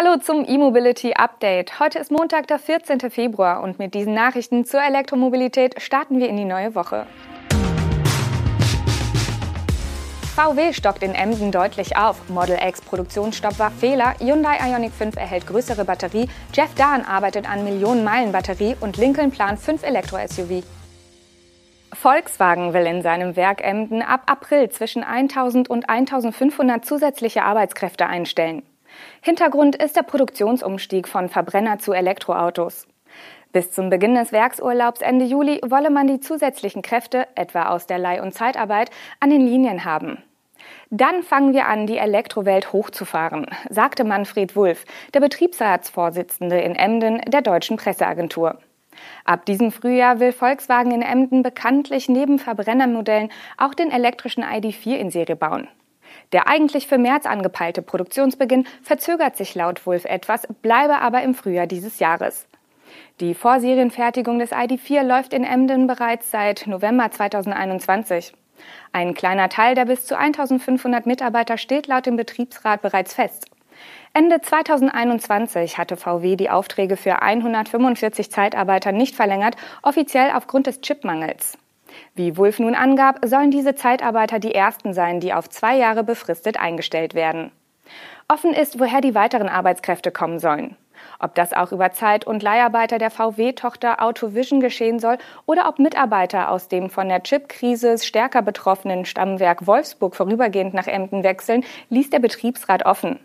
[0.00, 1.80] Hallo zum E-Mobility Update.
[1.80, 3.10] Heute ist Montag, der 14.
[3.10, 7.04] Februar und mit diesen Nachrichten zur Elektromobilität starten wir in die neue Woche.
[10.36, 12.28] VW stockt in Emden deutlich auf.
[12.28, 14.14] Model X Produktionsstopp war Fehler.
[14.20, 16.28] Hyundai Ioniq 5 erhält größere Batterie.
[16.54, 20.62] Jeff Dahn arbeitet an Millionen-Meilen-Batterie und Lincoln plant 5 Elektro-SUV.
[21.92, 28.62] Volkswagen will in seinem Werk Emden ab April zwischen 1000 und 1500 zusätzliche Arbeitskräfte einstellen.
[29.20, 32.86] Hintergrund ist der Produktionsumstieg von Verbrenner zu Elektroautos.
[33.52, 37.98] Bis zum Beginn des Werksurlaubs Ende Juli wolle man die zusätzlichen Kräfte, etwa aus der
[37.98, 40.22] Leih- und Zeitarbeit, an den Linien haben.
[40.90, 44.84] Dann fangen wir an, die Elektrowelt hochzufahren, sagte Manfred Wulff,
[45.14, 48.58] der Betriebsratsvorsitzende in Emden der deutschen Presseagentur.
[49.24, 55.10] Ab diesem Frühjahr will Volkswagen in Emden bekanntlich neben Verbrennermodellen auch den elektrischen ID4 in
[55.10, 55.68] Serie bauen.
[56.32, 61.66] Der eigentlich für März angepeilte Produktionsbeginn verzögert sich laut Wolf etwas, bleibe aber im Frühjahr
[61.66, 62.46] dieses Jahres.
[63.20, 68.32] Die Vorserienfertigung des ID4 läuft in Emden bereits seit November 2021.
[68.92, 73.46] Ein kleiner Teil der bis zu 1500 Mitarbeiter steht laut dem Betriebsrat bereits fest.
[74.12, 81.58] Ende 2021 hatte VW die Aufträge für 145 Zeitarbeiter nicht verlängert, offiziell aufgrund des Chipmangels.
[82.14, 86.58] Wie Wulff nun angab, sollen diese Zeitarbeiter die ersten sein, die auf zwei Jahre befristet
[86.58, 87.50] eingestellt werden.
[88.28, 90.76] Offen ist, woher die weiteren Arbeitskräfte kommen sollen.
[91.20, 96.50] Ob das auch über Zeit- und Leiharbeiter der VW-Tochter Autovision geschehen soll oder ob Mitarbeiter
[96.50, 102.20] aus dem von der Chipkrise stärker betroffenen Stammwerk Wolfsburg vorübergehend nach Emden wechseln, ließ der
[102.20, 103.18] Betriebsrat offen.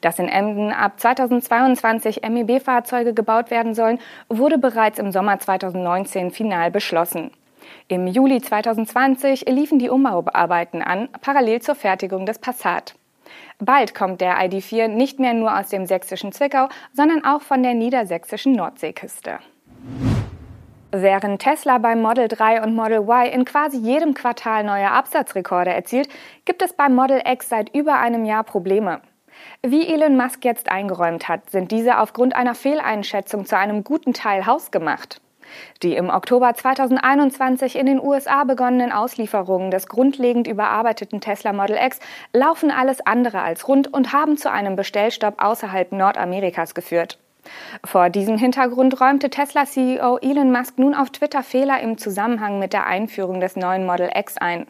[0.00, 3.98] Dass in Emden ab 2022 MEB-Fahrzeuge gebaut werden sollen,
[4.28, 7.30] wurde bereits im Sommer 2019 final beschlossen.
[7.88, 12.94] Im Juli 2020 liefen die Umbauarbeiten an, parallel zur Fertigung des Passat.
[13.58, 17.74] Bald kommt der ID4 nicht mehr nur aus dem sächsischen Zwickau, sondern auch von der
[17.74, 19.38] niedersächsischen Nordseeküste.
[20.92, 26.08] Während Tesla beim Model 3 und Model Y in quasi jedem Quartal neue Absatzrekorde erzielt,
[26.44, 29.00] gibt es beim Model X seit über einem Jahr Probleme.
[29.62, 34.46] Wie Elon Musk jetzt eingeräumt hat, sind diese aufgrund einer Fehleinschätzung zu einem guten Teil
[34.46, 35.20] hausgemacht.
[35.82, 41.98] Die im Oktober 2021 in den USA begonnenen Auslieferungen des grundlegend überarbeiteten Tesla Model X
[42.32, 47.18] laufen alles andere als rund und haben zu einem Bestellstopp außerhalb Nordamerikas geführt.
[47.84, 52.86] Vor diesem Hintergrund räumte Tesla-CEO Elon Musk nun auf Twitter Fehler im Zusammenhang mit der
[52.86, 54.66] Einführung des neuen Model X ein.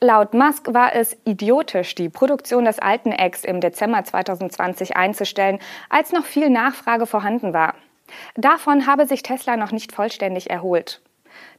[0.00, 5.58] Laut Musk war es idiotisch, die Produktion des alten X im Dezember 2020 einzustellen,
[5.90, 7.74] als noch viel Nachfrage vorhanden war.
[8.36, 11.00] Davon habe sich Tesla noch nicht vollständig erholt.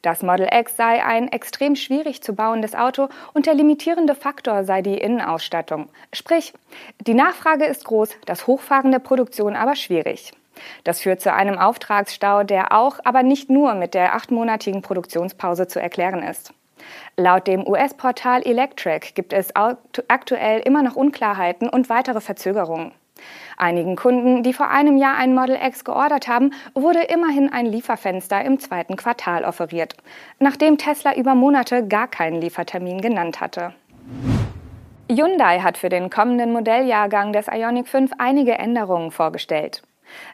[0.02, 4.82] Das Model X sei ein extrem schwierig zu bauendes Auto und der limitierende Faktor sei
[4.82, 5.90] die Innenausstattung.
[6.14, 6.54] Sprich,
[7.00, 10.32] die Nachfrage ist groß, das Hochfahren der Produktion aber schwierig.
[10.84, 15.82] Das führt zu einem Auftragsstau, der auch, aber nicht nur mit der achtmonatigen Produktionspause zu
[15.82, 16.54] erklären ist.
[17.18, 22.94] Laut dem US-Portal Electric gibt es aktuell immer noch Unklarheiten und weitere Verzögerungen.
[23.60, 28.44] Einigen Kunden, die vor einem Jahr ein Model X geordert haben, wurde immerhin ein Lieferfenster
[28.46, 29.96] im zweiten Quartal offeriert,
[30.40, 33.74] nachdem Tesla über Monate gar keinen Liefertermin genannt hatte.
[35.12, 39.82] Hyundai hat für den kommenden Modelljahrgang des Ioniq 5 einige Änderungen vorgestellt.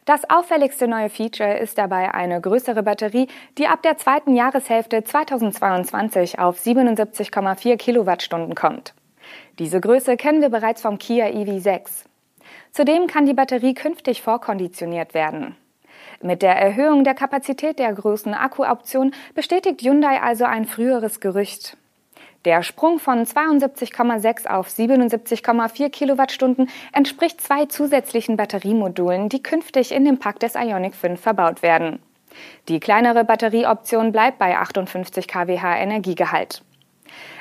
[0.05, 6.37] Das auffälligste neue Feature ist dabei eine größere Batterie, die ab der zweiten Jahreshälfte 2022
[6.37, 8.93] auf 77,4 Kilowattstunden kommt.
[9.57, 12.05] Diese Größe kennen wir bereits vom Kia EV6.
[12.75, 15.55] Zudem kann die Batterie künftig vorkonditioniert werden.
[16.21, 21.77] Mit der Erhöhung der Kapazität der größten Akkuoption bestätigt Hyundai also ein früheres Gerücht.
[22.43, 30.19] Der Sprung von 72,6 auf 77,4 Kilowattstunden entspricht zwei zusätzlichen Batteriemodulen, die künftig in dem
[30.19, 31.99] Pack des Ioniq 5 verbaut werden.
[32.67, 36.61] Die kleinere Batterieoption bleibt bei 58 kWh Energiegehalt.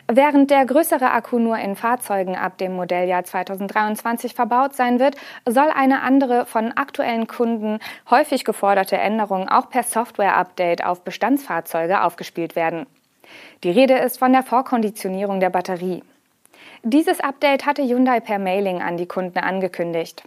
[0.07, 5.17] Während der größere Akku nur in Fahrzeugen ab dem Modelljahr 2023 verbaut sein wird,
[5.47, 7.79] soll eine andere von aktuellen Kunden
[8.11, 12.85] häufig geforderte Änderung auch per Software-Update auf Bestandsfahrzeuge aufgespielt werden.
[13.63, 16.03] Die Rede ist von der Vorkonditionierung der Batterie.
[16.83, 20.23] Dieses Update hatte Hyundai per Mailing an die Kunden angekündigt.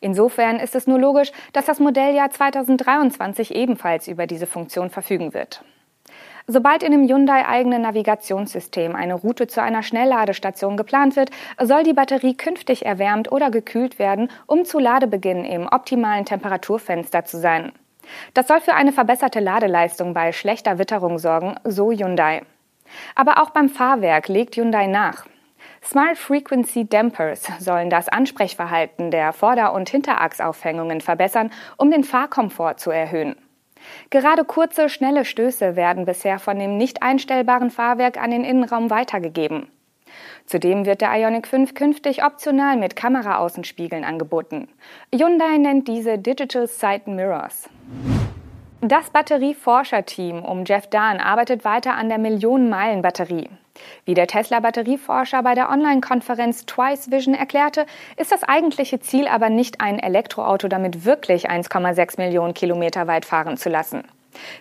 [0.00, 5.62] Insofern ist es nur logisch, dass das Modelljahr 2023 ebenfalls über diese Funktion verfügen wird.
[6.48, 12.36] Sobald in dem Hyundai-eigenen Navigationssystem eine Route zu einer Schnellladestation geplant wird, soll die Batterie
[12.36, 17.72] künftig erwärmt oder gekühlt werden, um zu Ladebeginn im optimalen Temperaturfenster zu sein.
[18.34, 22.42] Das soll für eine verbesserte Ladeleistung bei schlechter Witterung sorgen, so Hyundai.
[23.16, 25.26] Aber auch beim Fahrwerk legt Hyundai nach.
[25.82, 32.92] Smart Frequency Dampers sollen das Ansprechverhalten der Vorder- und Hinterachsaufhängungen verbessern, um den Fahrkomfort zu
[32.92, 33.34] erhöhen.
[34.10, 39.68] Gerade kurze, schnelle Stöße werden bisher von dem nicht einstellbaren Fahrwerk an den Innenraum weitergegeben.
[40.46, 44.68] Zudem wird der Ioniq 5 künftig optional mit Kameraaußenspiegeln angeboten.
[45.12, 47.68] Hyundai nennt diese Digital Side Mirrors.
[48.80, 53.48] Das Batterieforscherteam um Jeff Dahn arbeitet weiter an der Millionen-Meilen-Batterie.
[54.04, 57.86] Wie der Tesla-Batterieforscher bei der Online-Konferenz Twice Vision erklärte,
[58.16, 63.56] ist das eigentliche Ziel aber nicht ein Elektroauto damit wirklich 1,6 Millionen Kilometer weit fahren
[63.56, 64.04] zu lassen.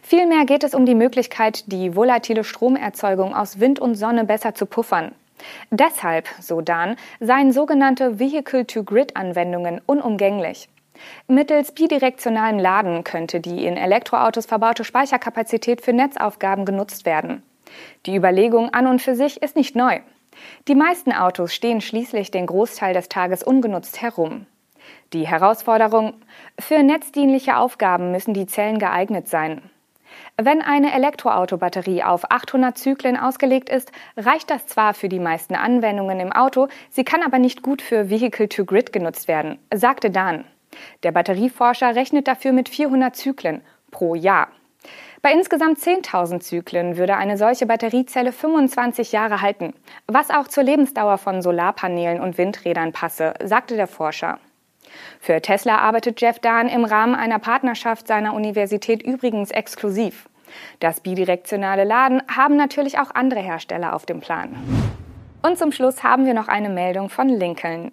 [0.02, 4.66] Vielmehr geht es um die Möglichkeit, die volatile Stromerzeugung aus Wind und Sonne besser zu
[4.66, 5.14] puffern.
[5.70, 10.70] Deshalb, so Dan, seien sogenannte Vehicle-to-Grid-Anwendungen unumgänglich.
[11.28, 17.44] Mittels bidirektionalem Laden könnte die in Elektroautos verbaute Speicherkapazität für Netzaufgaben genutzt werden.
[18.06, 20.00] Die Überlegung an und für sich ist nicht neu.
[20.68, 24.45] Die meisten Autos stehen schließlich den Großteil des Tages ungenutzt herum.
[25.13, 26.13] Die Herausforderung,
[26.60, 29.62] für netzdienliche Aufgaben müssen die Zellen geeignet sein.
[30.38, 36.19] Wenn eine Elektroautobatterie auf 800 Zyklen ausgelegt ist, reicht das zwar für die meisten Anwendungen
[36.19, 40.45] im Auto, sie kann aber nicht gut für Vehicle-to-Grid genutzt werden, sagte Dan.
[41.04, 43.62] Der Batterieforscher rechnet dafür mit 400 Zyklen
[43.92, 44.50] pro Jahr.
[45.22, 49.74] Bei insgesamt 10.000 Zyklen würde eine solche Batteriezelle 25 Jahre halten,
[50.08, 54.40] was auch zur Lebensdauer von Solarpanelen und Windrädern passe, sagte der Forscher.
[55.20, 60.30] Für Tesla arbeitet Jeff Dahn im Rahmen einer Partnerschaft seiner Universität übrigens exklusiv.
[60.80, 64.56] Das bidirektionale Laden haben natürlich auch andere Hersteller auf dem Plan.
[65.42, 67.92] Und zum Schluss haben wir noch eine Meldung von Lincoln.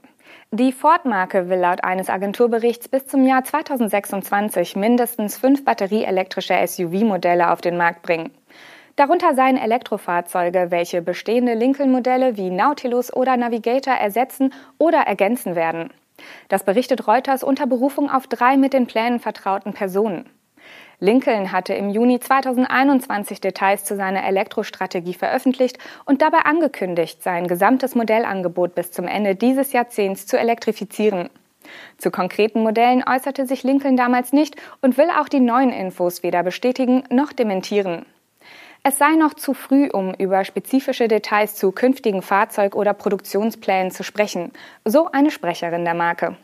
[0.55, 7.63] Die Ford-Marke will laut eines Agenturberichts bis zum Jahr 2026 mindestens fünf batterieelektrische SUV-Modelle auf
[7.63, 8.31] den Markt bringen.
[8.97, 15.89] Darunter seien Elektrofahrzeuge, welche bestehende Lincoln-Modelle wie Nautilus oder Navigator ersetzen oder ergänzen werden.
[16.51, 20.29] Das berichtet Reuters unter Berufung auf drei mit den Plänen vertrauten Personen.
[21.03, 27.97] Lincoln hatte im Juni 2021 Details zu seiner Elektrostrategie veröffentlicht und dabei angekündigt, sein gesamtes
[27.97, 31.29] Modellangebot bis zum Ende dieses Jahrzehnts zu elektrifizieren.
[31.99, 36.45] Zu konkreten Modellen äußerte sich Lincoln damals nicht und will auch die neuen Infos weder
[36.45, 38.07] bestätigen noch dementieren.
[38.85, 44.05] Es sei noch zu früh, um über spezifische Details zu künftigen Fahrzeug- oder Produktionsplänen zu
[44.05, 44.53] sprechen,
[44.85, 46.37] so eine Sprecherin der Marke.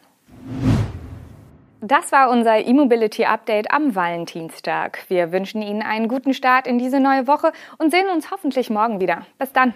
[1.80, 4.98] Das war unser E-Mobility Update am Valentinstag.
[5.06, 9.00] Wir wünschen Ihnen einen guten Start in diese neue Woche und sehen uns hoffentlich morgen
[9.00, 9.26] wieder.
[9.38, 9.74] Bis dann.